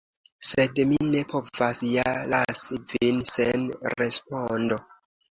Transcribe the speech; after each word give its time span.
Sed 0.45 0.79
mi 0.91 0.95
ne 1.09 1.19
povas 1.33 1.81
ja 1.89 2.05
lasi 2.31 2.79
vin 2.93 3.19
sen 3.33 3.67
respondo. 3.93 4.79